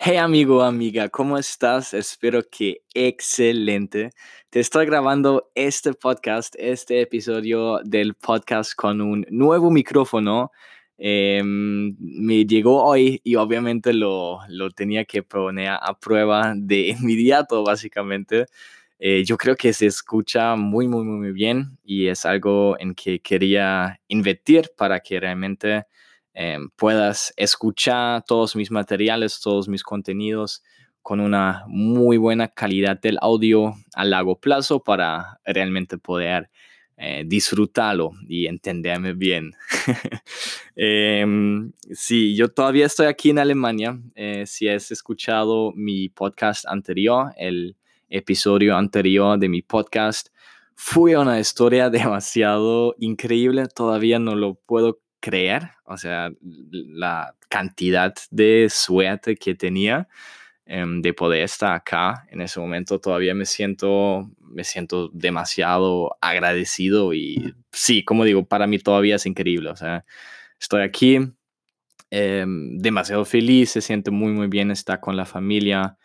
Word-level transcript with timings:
Hey 0.00 0.16
amigo, 0.16 0.62
amiga, 0.62 1.08
¿cómo 1.08 1.38
estás? 1.38 1.92
Espero 1.92 2.44
que 2.48 2.82
excelente. 2.94 4.10
Te 4.48 4.60
estoy 4.60 4.86
grabando 4.86 5.50
este 5.56 5.92
podcast, 5.92 6.54
este 6.56 7.00
episodio 7.00 7.80
del 7.84 8.14
podcast 8.14 8.74
con 8.76 9.00
un 9.00 9.26
nuevo 9.28 9.72
micrófono. 9.72 10.52
Em, 10.98 11.96
me 11.98 12.46
llegó 12.46 12.84
hoy 12.84 13.20
y 13.24 13.34
obviamente 13.34 13.92
lo, 13.92 14.38
lo 14.48 14.70
tenía 14.70 15.04
que 15.04 15.24
poner 15.24 15.70
a 15.70 15.98
prueba 16.00 16.54
de 16.56 16.88
inmediato, 17.00 17.64
básicamente. 17.64 18.46
Eh, 19.00 19.24
yo 19.24 19.36
creo 19.36 19.56
que 19.56 19.72
se 19.72 19.86
escucha 19.86 20.54
muy, 20.54 20.86
muy, 20.86 21.04
muy 21.04 21.32
bien 21.32 21.76
y 21.84 22.06
es 22.06 22.24
algo 22.24 22.76
en 22.78 22.94
que 22.94 23.18
quería 23.20 24.00
invertir 24.06 24.70
para 24.76 25.00
que 25.00 25.18
realmente 25.18 25.86
Em, 26.40 26.70
puedas 26.76 27.34
escuchar 27.36 28.22
todos 28.24 28.54
mis 28.54 28.70
materiales, 28.70 29.40
todos 29.40 29.66
mis 29.66 29.82
contenidos 29.82 30.62
con 31.02 31.18
una 31.18 31.64
muy 31.66 32.16
buena 32.16 32.46
calidad 32.46 33.00
del 33.00 33.18
audio 33.20 33.74
a 33.92 34.04
largo 34.04 34.38
plazo 34.38 34.78
para 34.78 35.40
realmente 35.44 35.98
poder 35.98 36.48
eh, 36.96 37.24
disfrutarlo 37.26 38.12
y 38.28 38.46
entenderme 38.46 39.14
bien. 39.14 39.50
Em, 40.76 41.72
sí, 41.90 42.36
yo 42.36 42.46
todavía 42.46 42.86
estoy 42.86 43.06
aquí 43.06 43.30
en 43.30 43.40
Alemania. 43.40 43.98
Eh, 44.14 44.44
si 44.46 44.68
has 44.68 44.92
escuchado 44.92 45.72
mi 45.74 46.08
podcast 46.08 46.66
anterior, 46.68 47.32
el 47.36 47.74
episodio 48.08 48.76
anterior 48.76 49.40
de 49.40 49.48
mi 49.48 49.60
podcast, 49.60 50.28
fue 50.76 51.16
una 51.16 51.40
historia 51.40 51.90
demasiado 51.90 52.94
increíble. 53.00 53.66
Todavía 53.74 54.20
no 54.20 54.36
lo 54.36 54.54
puedo 54.54 55.00
creer, 55.18 55.72
o 55.88 55.96
sea, 55.96 56.30
la 56.40 57.34
cantidad 57.48 58.14
de 58.30 58.68
suerte 58.70 59.36
que 59.36 59.54
tenía 59.54 60.08
em, 60.66 61.00
de 61.00 61.14
poder 61.14 61.42
estar 61.42 61.74
acá 61.74 62.26
en 62.30 62.42
ese 62.42 62.60
momento, 62.60 63.00
todavía 63.00 63.34
me 63.34 63.46
siento, 63.46 64.30
me 64.40 64.64
siento 64.64 65.08
demasiado 65.12 66.16
agradecido 66.20 67.14
y 67.14 67.54
sí, 67.72 68.04
como 68.04 68.24
digo, 68.24 68.46
para 68.46 68.66
mí 68.66 68.78
todavía 68.78 69.16
es 69.16 69.26
increíble, 69.26 69.70
o 69.70 69.76
sea, 69.76 70.04
estoy 70.60 70.82
aquí. 70.82 71.18
Em, 72.10 72.78
demasiado 72.78 73.24
feliz, 73.26 73.70
se 73.70 73.82
siente 73.82 74.10
muy 74.10 74.32
muy 74.32 74.46
bien 74.46 74.70
estar 74.70 74.98
con 75.00 75.14
la 75.16 75.26
familia, 75.26 75.98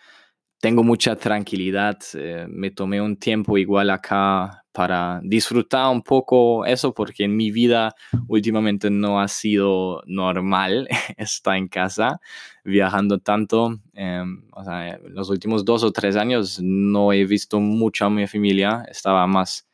tengo 0.64 0.82
mucha 0.82 1.18
tranquilidad, 1.18 2.00
eh, 2.14 2.46
me 2.48 2.72
tomé 2.72 3.02
un 3.02 3.18
tiempo 3.18 3.58
igual 3.58 3.90
acá 3.90 4.64
para 4.72 5.20
disfrutar 5.22 5.92
un 5.92 6.02
poco 6.02 6.66
eso, 6.66 6.94
porque 6.94 7.26
en 7.26 7.36
mi 7.36 7.52
vida 7.52 7.94
últimamente 8.30 8.90
no 8.90 9.20
ha 9.20 9.28
sido 9.28 10.02
normal 10.06 10.88
estar 11.18 11.58
en 11.58 11.68
casa 11.68 12.22
viajando 12.64 13.20
tanto. 13.20 13.78
Em, 13.94 14.46
o 14.54 14.64
sea, 14.64 14.98
los 15.04 15.30
últimos 15.30 15.66
dos 15.66 15.84
o 15.84 15.92
tres 15.92 16.16
años 16.16 16.62
no 16.62 17.12
he 17.12 17.26
visto 17.26 17.60
mucho 17.60 18.06
a 18.06 18.10
mi 18.10 18.26
familia, 18.26 18.86
estaba 18.90 19.28
más, 19.28 19.68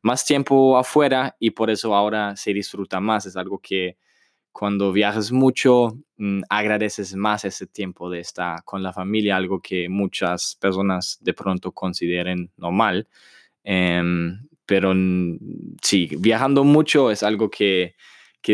más 0.00 0.24
tiempo 0.24 0.78
afuera 0.78 1.34
y 1.40 1.50
por 1.50 1.70
eso 1.70 1.92
ahora 1.92 2.36
se 2.36 2.52
disfruta 2.52 3.00
más. 3.00 3.26
Es 3.26 3.36
algo 3.36 3.58
que 3.58 3.96
cuando 4.58 4.90
viajas 4.90 5.32
mucho, 5.32 5.98
mm, 6.16 6.40
agradeces 6.48 7.14
más 7.14 7.44
ese 7.44 7.66
tiempo 7.66 8.08
de 8.08 8.20
estar 8.20 8.64
con 8.64 8.82
la 8.82 8.90
familia, 8.90 9.36
algo 9.36 9.60
que 9.60 9.86
muchas 9.90 10.56
personas 10.58 11.18
de 11.20 11.34
pronto 11.34 11.72
consideren 11.72 12.50
normal. 12.56 13.06
Em, 13.64 14.40
pero 14.64 14.94
sí, 15.82 16.08
viajando 16.18 16.64
mucho 16.64 17.10
es 17.10 17.22
algo 17.22 17.50
que, 17.50 17.94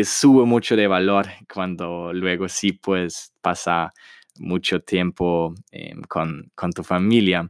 sube 0.03 0.45
mucho 0.45 0.75
de 0.75 0.87
valor 0.87 1.27
cuando 1.53 2.11
luego 2.13 2.49
sí 2.49 2.73
puedes 2.73 3.31
pasar 3.41 3.91
mucho 4.39 4.81
tiempo 4.81 5.53
em, 5.71 6.01
con 6.01 6.71
tu 6.75 6.83
familia 6.83 7.49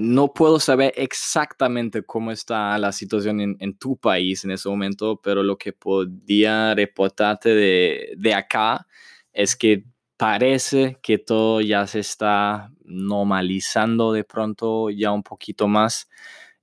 no 0.00 0.32
puedo 0.32 0.58
saber 0.58 0.92
exactamente 0.96 2.02
cómo 2.02 2.32
está 2.32 2.78
la 2.78 2.92
situación 2.92 3.56
en, 3.58 3.74
tu 3.78 3.96
país 3.96 4.44
en 4.44 4.50
ese 4.52 4.68
momento, 4.68 5.20
pero 5.22 5.42
lo 5.42 5.58
que 5.58 5.72
podía 5.72 6.74
reportarte 6.74 7.50
de, 7.50 8.14
de, 8.16 8.34
acá 8.34 8.86
es 9.32 9.56
que 9.56 9.84
parece 10.16 10.98
que 11.02 11.18
todo 11.18 11.60
ya 11.60 11.86
se 11.86 12.00
está 12.00 12.70
normalizando 12.84 14.12
de 14.12 14.24
pronto 14.24 14.90
ya 14.90 15.12
un 15.12 15.22
poquito 15.22 15.68
más. 15.68 16.08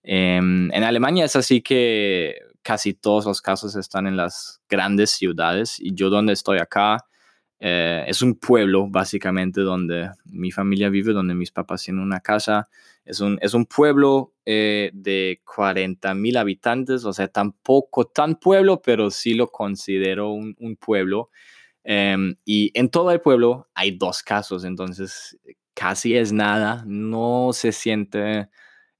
Em, 0.04 0.72
en 0.72 0.84
Alemania 0.84 1.25
es 1.25 1.36
así 1.36 1.62
que 1.62 2.36
casi 2.62 2.94
todos 2.94 3.25
los 3.25 3.42
casos 3.42 3.75
están 3.75 4.08
en 4.08 4.18
las 4.18 4.62
grandes 4.69 5.12
ciudades 5.12 5.80
y 5.80 5.94
yo 5.94 6.09
donde 6.09 6.34
estoy 6.34 6.59
acá 6.59 7.06
eh, 7.59 8.06
es 8.08 8.22
un 8.22 8.36
pueblo 8.36 8.88
básicamente 8.88 9.62
donde 9.62 10.12
mi 10.25 10.52
familia 10.52 10.90
vive, 10.90 11.14
donde 11.14 11.34
mis 11.34 11.52
papás 11.52 11.84
tienen 11.84 12.04
una 12.04 12.19
casa. 12.19 12.69
Es 13.07 13.22
un, 13.22 13.40
es 13.41 13.53
un 13.53 13.66
pueblo 13.66 14.34
eh, 14.45 14.91
de 14.94 15.41
40 15.45 16.13
mil 16.13 16.38
habitantes, 16.38 17.06
o 17.06 17.13
sea, 17.13 17.28
tampoco 17.29 18.06
tan 18.06 18.35
pueblo, 18.35 18.81
pero 18.81 19.09
sí 19.12 19.34
lo 19.34 19.47
considero 19.47 20.31
un, 20.31 20.56
un 20.59 20.75
pueblo. 20.75 21.29
Em, 21.90 22.35
y 22.44 22.72
en 22.78 22.90
todo 22.90 23.12
el 23.12 23.22
pueblo 23.22 23.69
hay 23.73 23.91
dos 23.91 24.22
casos, 24.22 24.66
entonces 24.66 25.40
casi 25.73 26.18
es 26.18 26.34
nada, 26.34 26.84
no 26.85 27.51
se 27.53 27.72
siente 27.72 28.50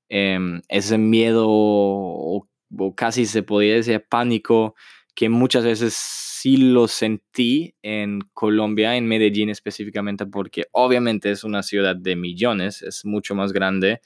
em, 0.08 0.62
ese 0.70 0.98
miedo 0.98 1.46
o, 1.50 2.48
casi 2.96 3.26
se 3.26 3.44
podría 3.44 3.76
decir 3.76 4.06
pánico 4.08 4.76
que 5.16 5.28
muchas 5.28 5.66
veces 5.66 6.37
sí 6.48 6.56
lo 6.56 6.88
sentí 6.88 7.76
en 7.82 8.22
Colombia, 8.34 8.96
en 8.96 9.06
Medellín 9.06 9.50
específicamente, 9.50 10.26
porque 10.26 10.64
obviamente 10.72 11.30
es 11.30 11.44
una 11.44 11.62
ciudad 11.62 11.94
de 11.94 12.16
millones, 12.16 12.82
es 12.84 13.04
mucho 13.04 13.36
más 13.36 13.52
grande. 13.52 14.00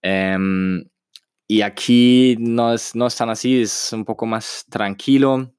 Em, 0.00 0.82
y 1.46 1.60
aquí 1.60 2.36
no 2.38 2.72
es, 2.72 2.94
no 2.94 3.06
es 3.06 3.16
tan 3.16 3.28
así, 3.28 3.60
es 3.60 3.90
un 3.92 4.06
poco 4.06 4.24
más 4.24 4.64
tranquilo. 4.70 5.52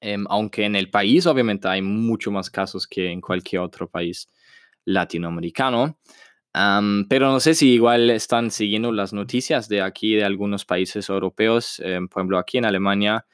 Em, 0.00 0.24
aunque 0.30 0.64
en 0.64 0.76
el 0.76 0.90
país 0.90 1.26
obviamente 1.26 1.68
hay 1.68 1.82
mucho 1.82 2.30
más 2.30 2.48
casos 2.50 2.86
que 2.86 3.10
en 3.10 3.20
cualquier 3.20 3.60
otro 3.60 3.86
país 3.90 4.28
latinoamericano. 4.86 5.98
pero 7.08 7.30
no 7.32 7.40
sé 7.40 7.54
si 7.54 7.72
igual 7.74 8.10
están 8.10 8.50
siguiendo 8.50 8.92
las 8.92 9.12
noticias 9.12 9.68
de 9.68 9.82
aquí, 9.82 10.14
de 10.14 10.24
algunos 10.24 10.64
países 10.64 11.08
europeos. 11.10 11.80
Em, 11.80 12.08
por 12.08 12.20
ejemplo, 12.20 12.38
aquí 12.38 12.58
en 12.58 12.64
Alemania, 12.64 13.26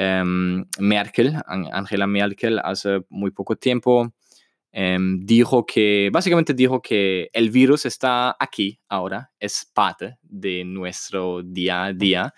em, 0.00 0.64
Merkel, 0.78 1.36
Angela 1.46 2.06
Merkel, 2.06 2.60
hace 2.62 3.02
muy 3.08 3.30
poco 3.30 3.56
tiempo 3.56 4.12
dijo 4.72 5.66
que, 5.66 6.10
básicamente 6.12 6.54
dijo 6.54 6.80
que 6.80 7.28
el 7.32 7.50
virus 7.50 7.86
está 7.86 8.36
aquí 8.38 8.78
ahora, 8.88 9.32
es 9.40 9.68
parte 9.74 10.16
de 10.22 10.64
nuestro 10.64 11.42
día 11.42 11.86
a 11.86 11.92
día. 11.92 12.32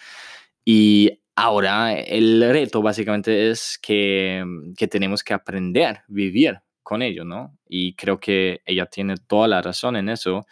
Y 0.64 1.22
Ahora, 1.34 1.94
el 1.94 2.42
reto 2.52 2.82
básicamente 2.82 3.50
es 3.50 3.78
que, 3.80 4.44
que 4.76 4.86
tenemos 4.86 5.24
que 5.24 5.32
aprender 5.32 5.96
a 5.96 6.04
vivir 6.08 6.58
con 6.82 7.00
ello, 7.00 7.24
¿no? 7.24 7.56
Y 7.66 7.94
creo 7.94 8.20
que 8.20 8.60
ella 8.66 8.84
tiene 8.86 9.14
toda 9.16 9.48
la 9.48 9.62
razón 9.62 9.96
en 9.96 10.10
eso. 10.10 10.46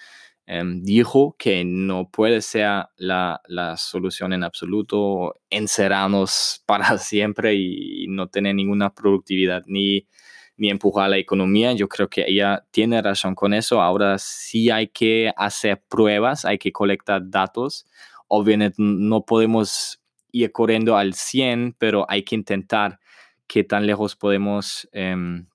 Em, 0.52 0.82
dijo 0.82 1.36
que 1.38 1.64
no 1.64 2.10
puede 2.10 2.42
ser 2.42 2.86
la, 2.96 3.40
la, 3.46 3.76
solución 3.76 4.32
en 4.32 4.42
absoluto 4.42 5.36
encerrarnos 5.48 6.64
para 6.66 6.98
siempre 6.98 7.54
y, 7.54 8.06
no 8.08 8.26
tener 8.26 8.56
ninguna 8.56 8.92
productividad 8.92 9.62
ni, 9.68 10.08
ni 10.56 10.68
empujar 10.70 11.08
la 11.08 11.18
economía. 11.18 11.72
Yo 11.74 11.88
creo 11.88 12.08
que 12.08 12.24
ella 12.26 12.66
tiene 12.72 13.00
razón 13.00 13.36
con 13.36 13.54
eso. 13.54 13.80
Ahora 13.80 14.18
sí 14.18 14.70
hay 14.70 14.88
que 14.88 15.32
hacer 15.36 15.84
pruebas, 15.88 16.44
hay 16.44 16.58
que 16.58 16.72
colectar 16.72 17.22
datos. 17.30 17.86
Obviamente 18.26 18.74
no 18.78 19.24
podemos 19.24 20.02
ir 20.32 20.50
corriendo 20.50 20.96
al 20.96 21.14
100, 21.14 21.76
pero 21.78 22.06
hay 22.08 22.24
que 22.24 22.34
intentar 22.34 22.98
qué 23.46 23.62
tan 23.62 23.86
lejos 23.86 24.16
podemos 24.16 24.88
em, 24.90 25.46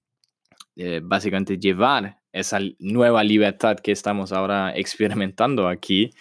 eh, 0.77 1.01
básicamente 1.03 1.57
llevar 1.57 2.21
esa 2.39 2.59
nueva 2.79 3.23
libertad 3.23 3.77
que 3.77 3.91
estamos 3.91 4.31
ahora 4.31 4.73
experimentando 4.75 5.67
aquí 5.67 6.11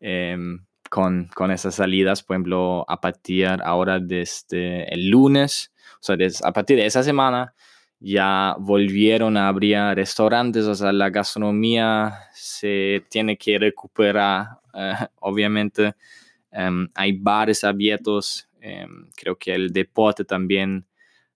em, 0.00 0.64
con, 0.90 1.28
con, 1.34 1.50
esas 1.50 1.76
salidas, 1.76 2.22
por 2.22 2.36
ejemplo, 2.36 2.84
a 2.88 3.00
partir 3.00 3.48
ahora 3.64 3.98
desde 3.98 4.22
este, 4.22 4.94
el 4.94 5.08
lunes, 5.08 5.72
o 6.00 6.02
sea, 6.02 6.16
a 6.44 6.52
partir 6.52 6.76
de 6.76 6.86
esa 6.86 7.02
semana 7.02 7.54
ya 8.00 8.56
volvieron 8.58 9.36
a 9.36 9.48
abrir 9.48 9.78
restaurantes, 9.94 10.66
o 10.66 10.74
sea, 10.74 10.92
la 10.92 11.10
gastronomía 11.10 12.18
se 12.34 13.04
tiene 13.08 13.36
que 13.38 13.58
recuperar, 13.58 14.58
eh, 14.74 14.94
obviamente 15.20 15.94
Em, 16.52 16.88
hay 16.94 17.12
bares 17.12 17.64
abiertos, 17.64 18.48
em, 18.60 19.08
creo 19.16 19.36
que 19.36 19.54
el 19.54 19.72
deporte 19.72 20.24
también, 20.24 20.86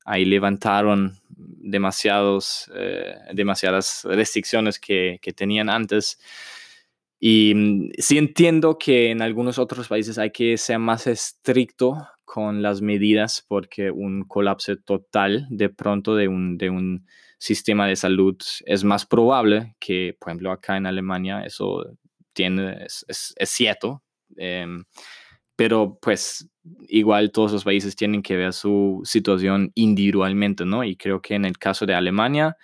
ahí 0.06 0.24
levantaron 0.24 1.18
demasiados, 1.28 2.70
eh, 2.74 3.16
demasiadas 3.34 4.02
restricciones 4.04 4.78
que, 4.78 5.18
que, 5.20 5.32
tenían 5.32 5.68
antes. 5.68 6.18
Y 7.18 7.52
mm, 7.54 7.90
sí 7.98 8.18
entiendo 8.18 8.78
que 8.78 9.10
en 9.10 9.20
algunos 9.20 9.58
otros 9.58 9.88
países 9.88 10.16
hay 10.16 10.30
que 10.30 10.56
ser 10.56 10.78
más 10.78 11.06
estricto 11.06 12.08
con 12.24 12.62
las 12.62 12.82
medidas 12.82 13.44
porque 13.46 13.90
un 13.90 14.24
colapso 14.24 14.76
total 14.76 15.46
de 15.50 15.68
pronto 15.70 16.14
de 16.14 16.28
un, 16.28 16.56
de 16.56 16.70
un 16.70 17.06
sistema 17.38 17.86
de 17.86 17.96
salud 17.96 18.36
es 18.64 18.84
más 18.84 19.06
probable 19.06 19.74
que, 19.80 20.16
por 20.18 20.30
ejemplo, 20.30 20.52
acá 20.52 20.76
en 20.76 20.86
Alemania 20.86 21.44
eso 21.44 21.98
tiene, 22.32 22.84
es, 22.84 23.04
es, 23.08 23.48
cierto. 23.50 24.02
Em, 24.36 24.84
pero 25.56 25.98
pues 26.00 26.48
igual 26.88 27.32
todos 27.32 27.52
los 27.52 27.64
países 27.64 27.96
tienen 27.96 28.22
que 28.22 28.36
ver 28.36 28.52
su 28.52 29.00
situación 29.04 29.72
individualmente, 29.74 30.64
¿no? 30.64 30.84
Y 30.84 30.96
creo 30.96 31.22
que 31.22 31.34
en 31.34 31.44
el 31.44 31.58
caso 31.58 31.86
de 31.86 31.94
Alemania, 31.94 32.56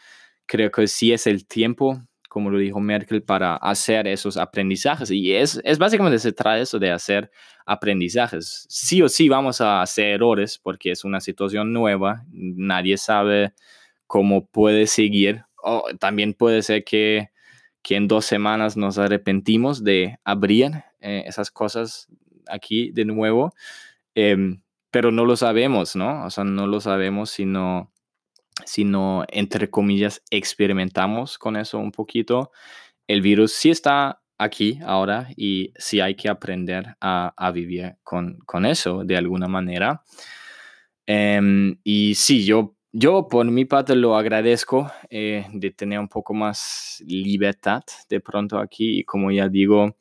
creo 0.46 0.70
que 0.70 0.86
sí 0.86 1.12
es 1.12 1.26
el 1.26 1.46
tiempo 1.46 2.02
como 2.32 2.48
lo 2.48 2.56
dijo 2.56 2.80
Merkel, 2.80 3.22
para 3.22 3.56
hacer 3.56 4.06
esos 4.06 4.38
aprendizajes. 4.38 5.10
Y 5.10 5.34
es, 5.34 5.60
es 5.64 5.76
básicamente 5.76 6.18
se 6.18 6.32
trata 6.32 6.60
eso 6.60 6.78
de 6.78 6.90
hacer 6.90 7.30
aprendizajes. 7.66 8.64
Sí 8.70 9.02
o 9.02 9.08
sí 9.10 9.28
vamos 9.28 9.60
a 9.60 9.82
hacer 9.82 10.14
errores 10.14 10.58
porque 10.58 10.92
es 10.92 11.04
una 11.04 11.20
situación 11.20 11.74
nueva, 11.74 12.24
nadie 12.32 12.96
sabe 12.96 13.52
cómo 14.06 14.46
puede 14.46 14.86
seguir. 14.86 15.44
O 15.62 15.84
también 16.00 16.32
puede 16.32 16.62
ser 16.62 16.84
que, 16.84 17.28
que 17.82 17.96
en 17.96 18.08
dos 18.08 18.24
semanas 18.24 18.78
nos 18.78 18.96
arrepentimos 18.96 19.84
de 19.84 20.18
abrir 20.24 20.84
eh, 21.02 21.24
esas 21.26 21.50
cosas 21.50 22.08
aquí 22.48 22.90
de 22.92 23.04
nuevo, 23.04 23.54
em, 24.14 24.62
pero 24.90 25.10
no 25.12 25.24
lo 25.24 25.36
sabemos, 25.36 25.96
¿no? 25.96 26.24
O 26.26 26.30
sea, 26.30 26.44
no 26.44 26.66
lo 26.66 26.80
sabemos 26.80 27.30
sino 27.30 27.92
sino, 28.66 29.24
entre 29.28 29.70
comillas, 29.70 30.22
experimentamos 30.30 31.38
con 31.38 31.56
eso 31.56 31.78
un 31.78 31.92
poquito. 31.92 32.52
El 33.06 33.22
virus 33.22 33.52
sí 33.52 33.70
está 33.70 34.22
aquí 34.38 34.80
ahora 34.84 35.28
y 35.36 35.72
sí 35.76 36.00
hay 36.00 36.14
que 36.14 36.28
aprender 36.28 36.96
a, 37.00 37.50
vivir 37.52 37.96
con, 38.02 38.66
eso 38.66 39.04
de 39.04 39.16
alguna 39.16 39.48
manera. 39.48 40.02
Em, 41.06 41.78
y 41.84 42.14
sí, 42.14 42.44
yo, 42.44 42.76
yo 42.92 43.28
por 43.28 43.44
mi 43.46 43.64
parte 43.64 43.96
lo 43.96 44.16
agradezco 44.16 44.90
eh, 45.10 45.46
de 45.52 45.70
tener 45.70 45.98
un 45.98 46.08
poco 46.08 46.34
más 46.34 47.02
libertad 47.06 47.82
de 48.08 48.20
pronto 48.20 48.58
aquí 48.58 49.00
y 49.00 49.04
como 49.04 49.30
ya 49.30 49.48
digo, 49.48 49.96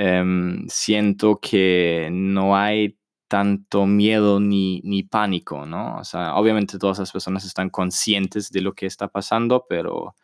em, 0.00 0.64
siento 0.68 1.40
que 1.40 2.08
no 2.12 2.56
hay 2.56 2.96
tanto 3.26 3.84
miedo 3.84 4.38
ni, 4.38 4.80
ni 4.84 5.02
pánico, 5.02 5.66
¿no? 5.66 5.96
O 5.98 6.04
sea, 6.04 6.36
obviamente 6.36 6.78
todas 6.78 7.00
las 7.00 7.10
personas 7.10 7.44
están 7.44 7.68
conscientes 7.68 8.50
de 8.52 8.60
lo 8.60 8.74
que 8.74 8.86
está 8.86 9.08
pasando, 9.08 9.66
pero 9.68 10.14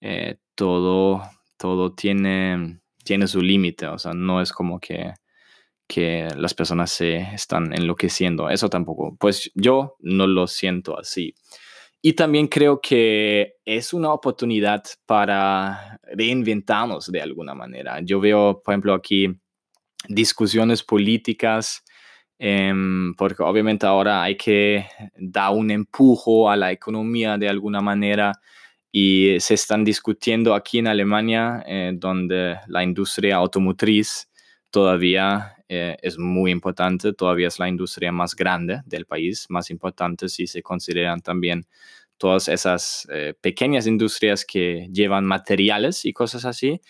eh, 0.00 0.38
todo, 0.54 1.22
todo 1.56 1.92
tiene, 1.92 2.80
tiene 3.02 3.26
su 3.26 3.42
límite, 3.42 3.88
o 3.88 3.98
sea, 3.98 4.12
no 4.14 4.40
es 4.40 4.52
como 4.52 4.78
que, 4.78 5.14
que 5.88 6.28
las 6.36 6.54
personas 6.54 6.92
se 6.92 7.16
están 7.34 7.74
enloqueciendo, 7.74 8.48
eso 8.48 8.70
tampoco, 8.70 9.16
pues 9.18 9.50
yo 9.56 9.96
no 10.00 10.28
lo 10.28 10.46
siento 10.46 10.96
así. 10.98 11.34
Y 12.06 12.12
también 12.12 12.46
creo 12.46 12.80
que 12.80 13.56
es 13.64 13.92
una 13.92 14.12
oportunidad 14.12 14.84
para 15.06 15.98
reinventarnos 16.04 17.10
de 17.10 17.20
alguna 17.20 17.52
manera. 17.52 17.98
Yo 18.00 18.20
veo, 18.20 18.62
por 18.62 18.74
ejemplo, 18.74 18.94
aquí 18.94 19.36
discusiones 20.08 20.84
políticas 20.84 21.82
Em, 22.38 23.14
porque 23.14 23.42
obviamente 23.42 23.86
ahora 23.86 24.22
hay 24.22 24.36
que 24.36 24.86
dar 25.16 25.52
un 25.52 25.70
empujo 25.70 26.50
a 26.50 26.56
la 26.56 26.70
economía 26.70 27.38
de 27.38 27.48
alguna 27.48 27.80
manera 27.80 28.32
y 28.92 29.36
se 29.40 29.54
están 29.54 29.84
discutiendo 29.84 30.54
aquí 30.54 30.78
en 30.78 30.86
Alemania, 30.86 31.64
eh, 31.66 31.92
donde 31.94 32.58
la 32.68 32.82
industria 32.82 33.36
automotriz 33.36 34.30
todavía 34.70 35.55
eh, 35.68 35.96
es 36.02 36.18
muy 36.18 36.50
importante, 36.50 37.12
todavía 37.12 37.48
es 37.48 37.58
la 37.58 37.68
industria 37.68 38.12
más 38.12 38.34
grande 38.36 38.82
del 38.86 39.06
país, 39.06 39.46
más 39.48 39.70
importante 39.70 40.28
si 40.28 40.46
se 40.46 40.62
consideran 40.62 41.20
también 41.20 41.66
todas 42.18 42.48
esas 42.48 43.06
eh, 43.12 43.34
pequeñas 43.40 43.86
industrias 43.86 44.44
que 44.44 44.88
llevan 44.90 45.24
materiales 45.24 46.04
y 46.04 46.12
cosas 46.12 46.44
así. 46.44 46.80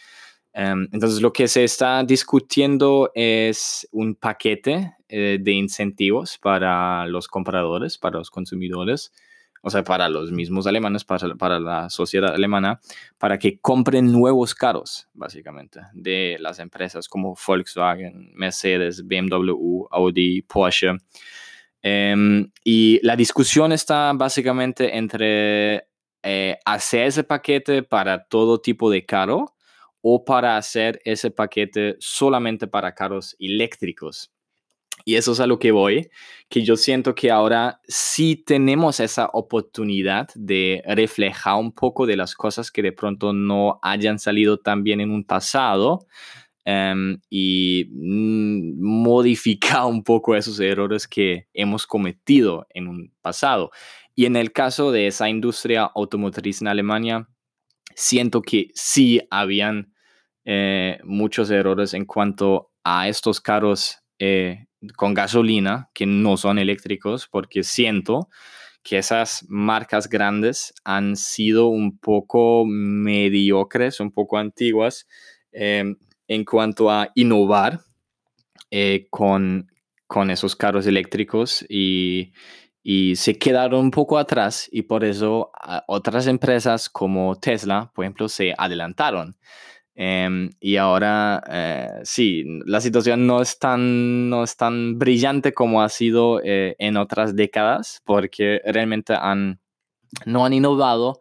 Em, 0.52 0.88
entonces, 0.92 1.20
lo 1.20 1.32
que 1.32 1.48
se 1.48 1.64
está 1.64 2.02
discutiendo 2.04 3.10
es 3.14 3.88
un 3.92 4.14
paquete 4.14 4.94
eh, 5.08 5.38
de 5.40 5.52
incentivos 5.52 6.38
para 6.38 7.06
los 7.06 7.28
compradores, 7.28 7.98
para 7.98 8.18
los 8.18 8.30
consumidores, 8.30 9.12
o 9.62 9.70
sea, 9.70 9.82
para 9.82 10.08
los 10.08 10.32
mismos 10.32 10.66
alemanes, 10.66 11.04
para, 11.04 11.34
para 11.34 11.58
la 11.60 11.90
sociedad 11.90 12.34
alemana, 12.34 12.80
para 13.18 13.38
que 13.38 13.58
compren 13.58 14.12
nuevos 14.12 14.54
carros, 14.54 15.08
básicamente, 15.14 15.80
de 15.92 16.36
las 16.40 16.58
empresas 16.58 17.08
como 17.08 17.36
Volkswagen, 17.46 18.32
Mercedes, 18.34 19.06
BMW, 19.06 19.86
Audi, 19.90 20.42
Porsche. 20.42 20.96
Em, 21.82 22.50
y 22.64 22.98
la 23.02 23.16
discusión 23.16 23.72
está 23.72 24.12
básicamente 24.14 24.96
entre 24.96 25.86
eh, 26.22 26.58
hacer 26.64 27.06
ese 27.06 27.22
paquete 27.22 27.82
para 27.84 28.24
todo 28.24 28.60
tipo 28.60 28.90
de 28.90 29.06
carro 29.06 29.54
o 30.00 30.24
para 30.24 30.56
hacer 30.56 31.00
ese 31.04 31.30
paquete 31.30 31.96
solamente 32.00 32.66
para 32.66 32.94
carros 32.94 33.36
eléctricos. 33.38 34.32
Y 35.08 35.14
eso 35.14 35.30
es 35.30 35.40
a 35.40 35.46
lo 35.46 35.60
que 35.60 35.70
voy, 35.70 36.10
que 36.48 36.64
yo 36.64 36.74
siento 36.74 37.14
que 37.14 37.30
ahora 37.30 37.80
sí 37.86 38.42
tenemos 38.44 38.98
esa 38.98 39.26
oportunidad 39.32 40.28
de 40.34 40.82
reflejar 40.84 41.54
un 41.60 41.70
poco 41.70 42.06
de 42.06 42.16
las 42.16 42.34
cosas 42.34 42.72
que 42.72 42.82
de 42.82 42.90
pronto 42.90 43.32
no 43.32 43.78
hayan 43.82 44.18
salido 44.18 44.58
tan 44.58 44.82
bien 44.82 45.00
en 45.00 45.12
un 45.12 45.22
pasado 45.22 46.08
em, 46.64 47.20
y 47.30 47.84
mm, 47.92 48.82
modificar 48.82 49.84
un 49.86 50.02
poco 50.02 50.34
esos 50.34 50.58
errores 50.58 51.06
que 51.06 51.46
hemos 51.54 51.86
cometido 51.86 52.66
en 52.70 52.88
un 52.88 53.14
pasado. 53.22 53.70
Y 54.16 54.26
en 54.26 54.34
el 54.34 54.50
caso 54.50 54.90
de 54.90 55.06
esa 55.06 55.28
industria 55.28 55.84
automotriz 55.94 56.62
en 56.62 56.66
Alemania, 56.66 57.28
siento 57.94 58.42
que 58.42 58.70
sí 58.74 59.20
habían 59.30 59.94
eh, 60.44 60.98
muchos 61.04 61.48
errores 61.50 61.94
en 61.94 62.06
cuanto 62.06 62.72
a 62.82 63.08
estos 63.08 63.40
carros 63.40 64.00
eh, 64.18 64.66
con 64.96 65.14
gasolina 65.14 65.90
que 65.94 66.06
no 66.06 66.36
son 66.36 66.58
eléctricos, 66.58 67.28
porque 67.28 67.62
siento 67.62 68.28
que 68.82 68.98
esas 68.98 69.44
marcas 69.48 70.08
grandes 70.08 70.72
han 70.84 71.16
sido 71.16 71.66
un 71.66 71.98
poco 71.98 72.64
mediocres, 72.66 73.98
un 73.98 74.12
poco 74.12 74.38
antiguas 74.38 75.06
em, 75.50 75.96
en 76.28 76.44
cuanto 76.44 76.90
a 76.90 77.10
innovar 77.14 77.80
eh, 78.70 79.08
con, 79.10 79.70
con 80.06 80.30
esos 80.30 80.54
carros 80.54 80.86
eléctricos 80.86 81.64
y, 81.68 82.32
y 82.88 83.16
se 83.16 83.36
quedaron 83.36 83.80
un 83.80 83.90
poco 83.90 84.18
atrás 84.18 84.68
y 84.70 84.82
por 84.82 85.02
eso 85.02 85.50
otras 85.88 86.28
empresas 86.28 86.88
como 86.88 87.34
Tesla, 87.34 87.90
por 87.92 88.04
ejemplo, 88.04 88.28
se 88.28 88.54
adelantaron. 88.56 89.36
Em, 89.98 90.50
y 90.60 90.76
ahora, 90.76 91.42
eh, 91.50 91.88
sí, 92.04 92.44
la 92.66 92.82
situación 92.82 93.26
no 93.26 93.40
es, 93.40 93.58
tan, 93.58 94.28
no 94.28 94.44
es 94.44 94.56
tan 94.58 94.98
brillante 94.98 95.54
como 95.54 95.82
ha 95.82 95.88
sido 95.88 96.40
eh, 96.44 96.76
en 96.78 96.98
otras 96.98 97.34
décadas, 97.34 98.02
porque 98.04 98.60
realmente 98.66 99.14
han, 99.18 99.58
no 100.26 100.44
han 100.44 100.52
innovado 100.52 101.20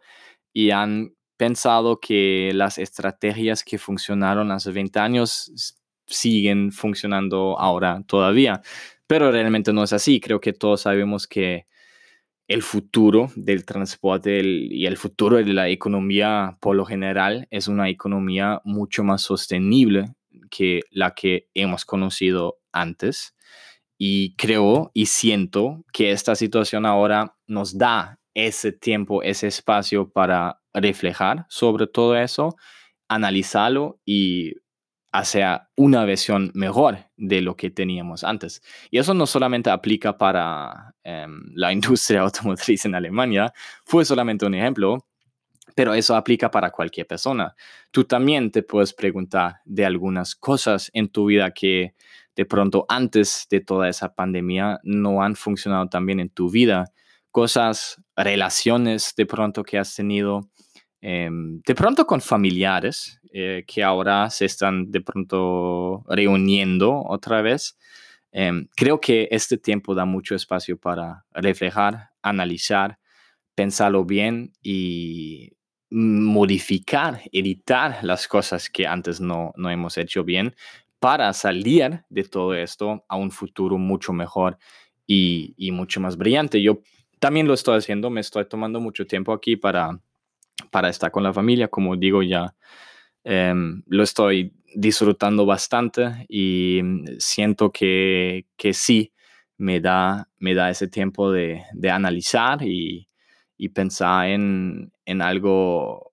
y 0.52 0.72
han 0.72 1.16
pensado 1.38 2.00
que 2.02 2.52
las 2.54 2.78
estrategias 2.78 3.64
que 3.64 3.78
funcionaron 3.78 4.52
hace 4.52 4.72
20 4.72 5.00
años 5.00 5.74
siguen 6.06 6.74
funcionando 6.74 7.58
ahora 7.58 8.04
todavía. 8.08 8.62
Pero 9.08 9.32
realmente 9.32 9.72
no 9.72 9.84
es 9.84 9.94
así. 9.94 10.20
Creo 10.20 10.42
que 10.42 10.52
todos 10.54 10.82
sabemos 10.82 11.28
que 11.28 11.66
el 12.48 12.62
futuro 12.62 13.32
del 13.36 13.66
transporte 13.66 14.42
y 14.44 14.86
el 14.86 14.98
futuro 14.98 15.38
de 15.38 15.46
la 15.46 15.70
economía 15.70 16.58
por 16.62 16.76
lo 16.76 16.86
general 16.86 17.48
es 17.50 17.68
una 17.68 17.90
economía 17.90 18.62
mucho 18.64 19.04
más 19.04 19.24
sostenible 19.24 20.14
que 20.52 20.82
la 20.92 21.12
que 21.16 21.48
hemos 21.54 21.86
conocido 21.86 22.60
antes. 22.72 23.36
Y 23.98 24.36
creo 24.36 24.92
y 24.94 25.08
siento 25.08 25.84
que 25.92 26.12
esta 26.12 26.36
situación 26.36 26.86
ahora 26.86 27.36
nos 27.48 27.78
da 27.78 28.20
ese 28.34 28.72
tiempo, 28.72 29.24
ese 29.24 29.48
espacio 29.48 30.10
para 30.12 30.62
reflejar 30.74 31.46
sobre 31.50 31.88
todo 31.88 32.18
eso, 32.18 32.56
analizarlo 33.08 34.00
y 34.06 34.54
hacia 35.18 35.70
una 35.78 36.04
versión 36.04 36.52
mejor 36.54 36.98
de 37.16 37.42
lo 37.42 37.56
que 37.56 37.70
teníamos 37.70 38.26
antes. 38.26 38.62
Y 38.92 39.00
eso 39.00 39.14
no 39.14 39.26
solamente 39.26 39.70
aplica 39.70 40.18
para 40.18 40.94
em, 41.04 41.42
la 41.54 41.72
industria 41.74 42.22
automotriz 42.22 42.86
en 42.86 42.96
Alemania, 42.96 43.54
fue 43.86 44.04
solamente 44.04 44.46
un 44.46 44.56
ejemplo, 44.56 45.06
pero 45.74 45.94
eso 45.94 46.16
aplica 46.16 46.52
para 46.52 46.70
cualquier 46.70 47.08
persona. 47.08 47.56
Tú 47.92 48.04
también 48.04 48.52
te 48.52 48.62
puedes 48.62 48.94
preguntar 48.94 49.62
de 49.64 49.86
algunas 49.86 50.36
cosas 50.36 50.92
en 50.94 51.08
tu 51.08 51.28
vida 51.28 51.52
que 51.52 51.94
de 52.36 52.46
pronto 52.46 52.86
antes 52.90 53.48
de 53.50 53.62
toda 53.62 53.88
esa 53.88 54.14
pandemia 54.14 54.80
no 54.84 55.24
han 55.24 55.36
funcionado 55.36 55.88
tan 55.88 56.06
bien 56.06 56.20
en 56.20 56.30
tu 56.30 56.50
vida. 56.50 56.92
Cosas, 57.32 58.02
relaciones 58.18 59.14
de 59.16 59.26
pronto 59.26 59.64
que 59.64 59.78
has 59.78 59.96
tenido, 59.96 60.50
em, 61.00 61.62
de 61.66 61.76
pronto 61.76 62.06
con 62.06 62.20
familiares 62.20 63.22
eh, 63.38 63.66
que 63.68 63.84
ahora 63.84 64.30
se 64.30 64.46
están 64.46 64.90
de 64.92 65.02
pronto 65.02 66.06
reuniendo 66.08 67.04
otra 67.06 67.42
vez. 67.42 67.78
Em, 68.32 68.70
creo 68.78 69.02
que 69.02 69.28
este 69.30 69.58
tiempo 69.58 69.94
da 69.94 70.06
mucho 70.06 70.36
espacio 70.36 70.78
para 70.78 71.26
reflejar, 71.34 72.12
analizar, 72.22 72.98
pensarlo 73.54 74.06
bien 74.06 74.54
y 74.64 75.52
modificar, 75.90 77.24
editar 77.34 78.02
las 78.04 78.26
cosas 78.30 78.70
que 78.70 78.88
antes 78.88 79.20
no, 79.20 79.52
no 79.58 79.70
hemos 79.70 79.98
hecho 79.98 80.24
bien 80.24 80.56
para 81.00 81.34
salir 81.34 82.06
de 82.08 82.24
todo 82.24 82.54
esto 82.54 83.04
a 83.10 83.18
un 83.18 83.32
futuro 83.32 83.78
mucho 83.78 84.14
mejor 84.14 84.58
y, 85.06 85.54
y, 85.58 85.72
mucho 85.72 86.00
más 86.00 86.16
brillante. 86.16 86.62
Yo 86.62 86.80
también 87.20 87.48
lo 87.48 87.54
estoy 87.54 87.80
haciendo, 87.80 88.10
me 88.10 88.22
estoy 88.22 88.48
tomando 88.48 88.80
mucho 88.80 89.06
tiempo 89.06 89.34
aquí 89.34 89.58
para, 89.58 90.00
para 90.72 90.88
estar 90.88 91.12
con 91.12 91.24
la 91.24 91.34
familia, 91.34 91.68
como 91.68 91.98
digo 91.98 92.24
ya, 92.24 92.56
em, 93.26 93.84
lo 93.88 94.04
estoy 94.04 94.54
disfrutando 94.76 95.46
bastante 95.46 96.26
y 96.30 96.80
mm, 96.82 97.06
siento 97.20 97.72
que, 97.72 98.46
que 98.56 98.74
sí 98.74 99.12
me 99.58 99.82
da, 99.82 100.30
me 100.40 100.54
da 100.54 100.70
ese 100.70 100.88
tiempo 100.88 101.32
de, 101.32 101.64
de 101.74 101.90
analizar 101.90 102.62
y, 102.62 103.10
y, 103.58 103.70
pensar 103.70 104.28
en, 104.28 104.92
en 105.06 105.22
algo, 105.22 106.12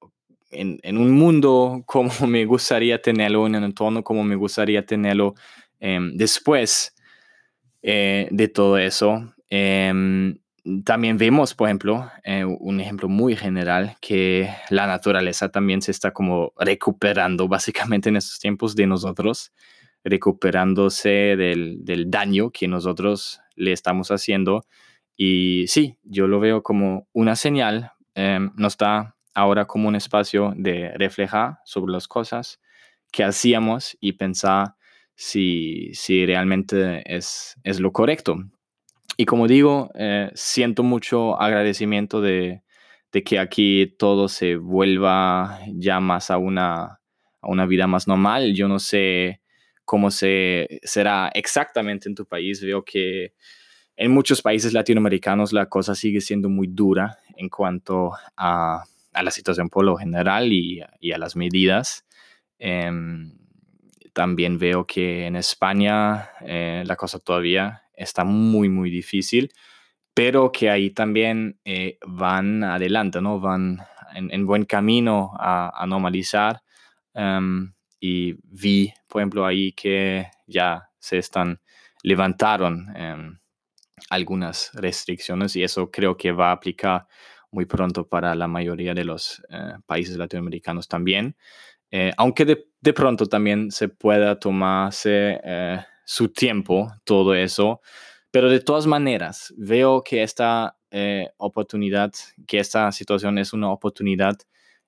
en, 0.50 0.78
en, 0.83 0.97
un 0.97 1.12
mundo 1.12 1.83
como 1.87 2.12
me 2.26 2.45
gustaría 2.47 3.00
tenerlo, 3.00 3.47
en 3.47 3.57
un 3.57 3.64
entorno 3.64 4.02
como 4.02 4.25
me 4.25 4.37
gustaría 4.37 4.85
tenerlo 4.85 5.35
eh, 5.81 6.00
después 6.14 6.95
eh, 7.83 8.28
de 8.31 8.49
todo 8.49 8.78
eso. 8.78 9.35
Eh, 9.50 10.35
también 10.85 11.19
vemos, 11.19 11.54
por 11.54 11.69
ejemplo, 11.69 12.11
eh, 12.25 12.45
un 12.45 12.81
ejemplo 12.81 13.09
muy 13.09 13.37
general, 13.37 13.97
que 14.00 14.49
la 14.71 14.87
naturaleza 14.87 15.50
también 15.50 15.83
se 15.83 15.90
está 15.90 16.12
como 16.12 16.52
recuperando 16.59 17.49
básicamente 17.49 18.09
en 18.09 18.16
estos 18.16 18.38
tiempos 18.38 18.76
de 18.76 18.87
nosotros, 18.87 19.52
recuperándose 20.04 21.37
del, 21.37 21.85
del 21.85 22.11
daño 22.11 22.50
que 22.50 22.69
nosotros 22.69 23.40
le 23.57 23.73
estamos 23.73 24.11
haciendo. 24.11 24.64
Y 25.16 25.66
sí, 25.69 25.97
yo 26.02 26.26
lo 26.26 26.40
veo 26.40 26.62
como 26.62 27.09
una 27.12 27.37
señal, 27.37 27.92
eh, 28.14 28.38
nos 28.57 28.76
da 28.76 29.16
ahora 29.35 29.66
como 29.66 29.88
un 29.88 29.97
espacio 29.97 30.52
de 30.57 30.92
reflejar 30.97 31.59
sobre 31.64 31.92
las 31.92 32.07
cosas 32.07 32.61
que 33.11 33.25
hacíamos 33.25 33.97
y 34.00 34.12
pensar 34.12 34.75
si, 35.14 35.90
si 35.95 36.25
realmente 36.25 37.02
es, 37.04 37.57
es 37.64 37.81
lo 37.81 37.92
correcto. 37.92 38.38
Y 39.16 39.26
como 39.26 39.47
digo, 39.47 39.90
eh, 39.95 40.31
siento 40.35 40.83
mucho 40.83 41.40
agradecimiento 41.40 42.21
de, 42.21 42.62
de, 43.12 43.23
que 43.23 43.38
aquí 43.38 43.95
todo 43.99 44.28
se 44.28 44.57
vuelva 44.57 45.61
ya 45.69 46.00
más 46.00 46.31
a 46.31 46.38
una, 46.38 47.00
a 47.40 47.49
una 47.49 47.66
vida 47.66 47.87
más 47.87 48.09
normal. 48.09 48.54
Yo 48.54 48.69
no 48.69 48.78
sé 48.78 49.40
cómo 49.85 50.11
se, 50.11 50.81
será 50.83 51.31
exactamente 51.35 52.09
en 52.09 52.14
tu 52.14 52.25
país. 52.25 52.62
Veo 52.62 52.85
que 52.85 53.35
en 53.97 54.12
muchos 54.12 54.40
países 54.40 54.73
latinoamericanos 54.73 55.52
la 55.52 55.66
cosa 55.66 55.95
sigue 55.95 56.21
siendo 56.21 56.49
muy 56.49 56.69
dura 56.69 57.19
en 57.37 57.50
cuanto 57.50 58.12
a, 58.37 58.85
a 59.12 59.23
la 59.23 59.31
situación 59.31 59.69
por 59.69 59.85
lo 59.85 59.97
general 59.97 60.52
y, 60.52 60.83
y 61.00 61.12
a 61.12 61.19
las 61.19 61.37
medidas. 61.37 62.07
Eh, 62.59 62.90
también 64.12 64.59
veo 64.59 64.87
que 64.87 65.26
en 65.26 65.37
España 65.37 66.31
eh, 66.40 66.83
la 66.87 66.97
cosa 66.97 67.19
todavía 67.19 67.82
está 67.95 68.25
muy, 68.25 68.69
muy 68.69 68.91
difícil, 68.91 69.53
pero 70.15 70.53
que 70.53 70.71
ahí 70.71 70.91
también 70.91 71.59
eh, 71.65 71.99
van 72.07 72.65
adelante, 72.65 73.21
¿no? 73.21 73.41
Van 73.41 73.79
en, 74.15 74.33
en 74.33 74.47
buen 74.47 74.65
camino 74.65 75.33
a, 75.39 75.73
a 75.75 75.87
normalizar. 75.87 76.63
Um, 77.15 77.73
y 78.01 78.35
vi, 78.43 78.93
por 79.09 79.21
ejemplo, 79.21 79.47
ahí 79.47 79.73
que 79.73 80.27
ya 80.47 80.89
se 80.99 81.19
están, 81.19 81.61
levantaron 82.03 82.89
um, 82.89 83.39
algunas 84.11 84.71
restricciones 84.75 85.55
y 85.57 85.63
eso 85.63 85.91
creo 85.91 86.17
que 86.17 86.33
va 86.33 86.49
a 86.49 86.53
aplicar 86.53 87.07
muy 87.53 87.67
pronto 87.67 88.09
para 88.09 88.35
la 88.35 88.49
mayoría 88.49 88.95
de 88.95 89.05
los 89.05 89.41
uh, 89.51 89.81
países 89.87 90.17
latinoamericanos 90.17 90.89
también. 90.89 91.37
Eh, 91.91 92.11
aunque 92.17 92.45
de, 92.47 92.67
de, 92.81 92.93
pronto 92.95 93.27
también 93.27 93.71
se 93.71 93.89
pueda 93.89 94.39
tomarse 94.39 95.39
eh, 95.45 95.85
su 96.05 96.29
tiempo, 96.29 96.93
todo 97.05 97.35
eso, 97.35 97.81
pero 98.33 98.49
de 98.49 98.61
todas 98.61 98.87
maneras 98.87 99.53
veo 99.57 100.03
que 100.03 100.23
esta 100.23 100.77
eh, 100.91 101.29
oportunidad, 101.37 102.13
que 102.47 102.59
esta 102.59 102.91
situación 102.93 103.39
es 103.39 103.53
una 103.53 103.71
oportunidad 103.71 104.37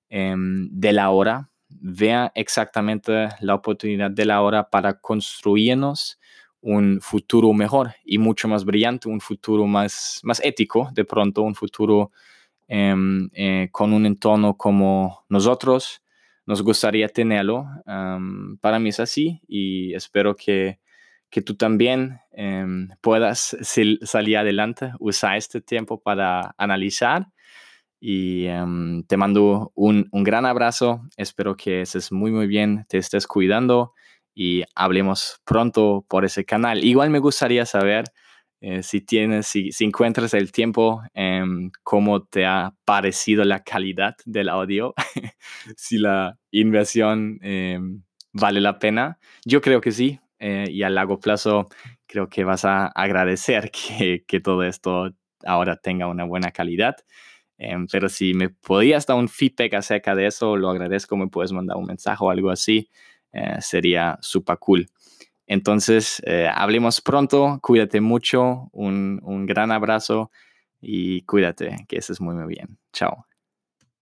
eh, 0.08 0.34
de 0.36 0.92
la 0.92 1.10
hora, 1.10 1.50
vea 1.68 2.32
exactamente 2.34 3.28
la 3.40 3.54
oportunidad 3.54 4.10
de 4.10 4.24
la 4.24 4.40
hora 4.40 4.70
para 4.70 4.98
construirnos 4.98 6.18
un 6.60 7.00
futuro 7.02 7.52
mejor 7.52 7.94
y 8.04 8.16
mucho 8.16 8.48
más 8.48 8.64
brillante, 8.64 9.08
un 9.08 9.20
futuro 9.20 9.66
más, 9.66 10.20
más 10.22 10.40
ético, 10.42 10.88
de 10.94 11.04
pronto 11.04 11.42
un 11.42 11.54
futuro 11.54 12.12
eh, 12.66 13.68
con 13.70 13.92
un 13.92 14.06
entorno 14.06 14.56
como 14.56 15.24
nosotros, 15.28 16.02
nos 16.46 16.62
gustaría 16.62 17.08
tenerlo. 17.08 17.66
Para 18.60 18.78
mí 18.78 18.88
es 18.88 19.00
así 19.00 19.42
y 19.46 19.92
espero 19.94 20.34
que, 20.34 20.78
que 21.34 21.42
tú 21.42 21.56
también 21.56 22.20
um, 22.30 22.90
puedas 23.00 23.56
salir 23.60 24.36
adelante, 24.36 24.92
usar 25.00 25.36
este 25.36 25.60
tiempo 25.60 26.00
para 26.00 26.54
analizar. 26.58 27.26
Y 27.98 28.46
um, 28.46 29.02
te 29.02 29.16
mando 29.16 29.72
un, 29.74 30.06
un, 30.12 30.22
gran 30.22 30.46
abrazo. 30.46 31.02
Espero 31.16 31.56
que 31.56 31.80
estés 31.80 32.12
muy, 32.12 32.30
muy 32.30 32.46
bien, 32.46 32.86
te 32.88 32.98
estés 32.98 33.26
cuidando 33.26 33.94
y 34.32 34.62
hablemos 34.76 35.40
pronto 35.44 36.06
por 36.08 36.24
ese 36.24 36.44
canal. 36.44 36.84
Igual 36.84 37.10
me 37.10 37.18
gustaría 37.18 37.66
saber 37.66 38.04
eh, 38.60 38.84
si 38.84 39.00
tienes, 39.00 39.48
si, 39.48 39.72
si, 39.72 39.86
encuentras 39.86 40.34
el 40.34 40.52
tiempo, 40.52 41.02
eh, 41.14 41.42
cómo 41.82 42.22
te 42.22 42.46
ha 42.46 42.76
parecido 42.84 43.42
la 43.42 43.64
calidad 43.64 44.14
del 44.24 44.48
audio, 44.48 44.94
si 45.76 45.98
la 45.98 46.38
inversión 46.52 47.40
eh, 47.42 47.80
vale 48.32 48.60
la 48.60 48.78
pena. 48.78 49.18
Yo 49.44 49.60
creo 49.60 49.80
que 49.80 49.90
sí, 49.90 50.20
eh, 50.38 50.66
y 50.70 50.82
a 50.82 50.90
largo 50.90 51.20
plazo 51.20 51.68
creo 52.06 52.28
que 52.28 52.44
vas 52.44 52.64
a 52.64 52.86
agradecer 52.88 53.70
que, 53.70 54.24
que 54.26 54.40
todo 54.40 54.62
esto 54.62 55.10
ahora 55.44 55.76
tenga 55.76 56.06
una 56.08 56.24
buena 56.24 56.50
calidad. 56.50 56.96
Em, 57.58 57.86
pero 57.90 58.08
si 58.08 58.34
me 58.34 58.48
podías 58.50 59.06
dar 59.06 59.16
un 59.16 59.28
feedback 59.28 59.74
acerca 59.74 60.14
de 60.14 60.26
eso, 60.26 60.56
lo 60.56 60.70
agradezco, 60.70 61.16
me 61.16 61.28
puedes 61.28 61.52
mandar 61.52 61.76
un 61.76 61.86
mensaje 61.86 62.18
o 62.24 62.30
algo 62.30 62.50
así, 62.50 62.90
eh, 63.32 63.56
sería 63.60 64.18
súper 64.20 64.58
cool. 64.58 64.88
Entonces, 65.46 66.22
eh, 66.26 66.48
hablemos 66.52 67.00
pronto, 67.00 67.58
cuídate 67.62 68.00
mucho, 68.00 68.68
un, 68.72 69.20
un 69.22 69.46
gran 69.46 69.72
abrazo 69.72 70.30
y 70.80 71.22
cuídate, 71.22 71.86
que 71.88 71.98
estés 71.98 72.20
muy, 72.20 72.34
muy 72.34 72.46
bien. 72.46 72.78
Chao. 72.92 73.33